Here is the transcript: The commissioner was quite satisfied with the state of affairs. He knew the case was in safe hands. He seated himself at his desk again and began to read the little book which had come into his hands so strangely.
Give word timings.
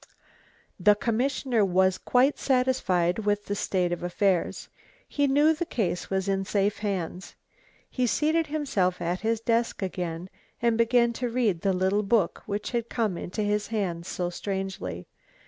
The 0.79 0.95
commissioner 0.95 1.63
was 1.63 1.99
quite 1.99 2.39
satisfied 2.39 3.19
with 3.19 3.45
the 3.45 3.53
state 3.53 3.91
of 3.91 4.01
affairs. 4.01 4.67
He 5.07 5.27
knew 5.27 5.53
the 5.53 5.63
case 5.63 6.09
was 6.09 6.27
in 6.27 6.43
safe 6.43 6.79
hands. 6.79 7.35
He 7.87 8.07
seated 8.07 8.47
himself 8.47 8.99
at 8.99 9.19
his 9.21 9.39
desk 9.39 9.83
again 9.83 10.31
and 10.59 10.75
began 10.75 11.13
to 11.13 11.29
read 11.29 11.61
the 11.61 11.71
little 11.71 12.01
book 12.01 12.41
which 12.47 12.71
had 12.71 12.89
come 12.89 13.15
into 13.15 13.43
his 13.43 13.67
hands 13.67 14.07
so 14.07 14.31
strangely. 14.31 15.05